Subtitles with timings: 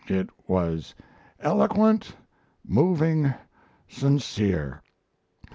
[0.07, 0.95] It was
[1.41, 2.15] eloquent,
[2.67, 3.35] moving,
[3.87, 4.81] sincere.